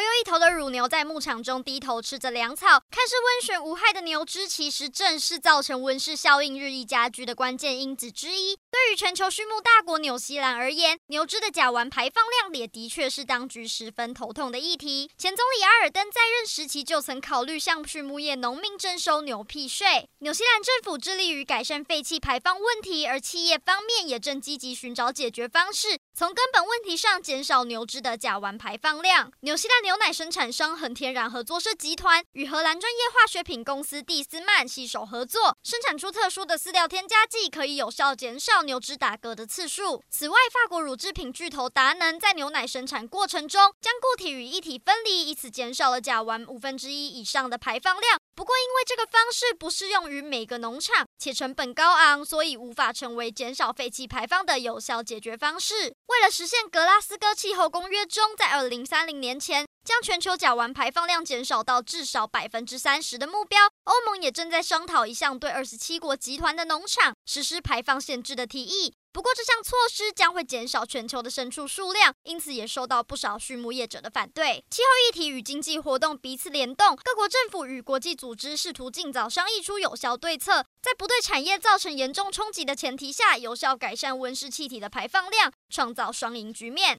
[0.00, 8.56] 一头又一头的乳牛在牧场中低头吃着粮草，看似温顺无害的牛只，其实正是造成温室效应日益加剧的关键因子之一。
[8.70, 15.10] 对于全球畜牧大国纽西兰而言，牛只的甲烷排放量也的确是当局十分头痛的议题。
[15.18, 20.08] 前总理阿尔登在任时期就曾考虑向畜牧业农民征收牛屁税。
[20.20, 29.32] 纽西兰政府致力于改善废气排放问题，而企业方面也正积极寻找解决方式，从根本问题上减少牛只的甲烷排放量。
[29.40, 40.00] 纽西兰牛牛奶生产商恒天然合作社集团与荷兰专业化学品公司蒂斯曼携手合作，生产出特殊的饲料添加剂，可以有效减少牛只打嗝的次数。
[40.08, 48.16] 此外，法国乳制品巨头达能在牛奶生产过程中将固体与液体分离，以此减少了甲烷五分之一以上的排放量。
[48.36, 55.92] 不过，因为这个方式不适用于每个农场，且成本高昂，所以无法成为减少废气排放的有效解决方式。
[56.06, 68.94] 为了实现格拉斯哥气候公约中在二零三零年前将全球甲烷排放量减少到至少百分之三十的目标，欧盟也正在商讨一项对二十七国集团的农场实施排放限制的提议。
[69.12, 74.64] 不过，这项措施将会减少全球的牲畜数量，因此也受到不少畜牧业者的反对。
[74.70, 86.96] 气候议题与经济活动彼此联动，各国政府与国际组织试图尽早商议出有效对策，在不对产业造成严重冲击的前提下，有效改善温室气体的排放量，创造双赢局面。